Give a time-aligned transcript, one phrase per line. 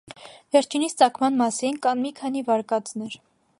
[0.55, 3.23] Վերջինիս ծագման մասին կան մի քանի վարկածներ։